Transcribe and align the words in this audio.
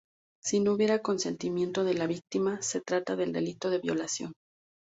Si 0.43 0.59
no 0.59 0.73
hubiera 0.73 1.03
consentimiento 1.03 1.83
de 1.83 1.93
la 1.93 2.07
víctima, 2.07 2.59
se 2.63 2.81
trata 2.81 3.15
del 3.15 3.31
delito 3.31 3.69
de 3.69 3.77
violación. 3.77 4.33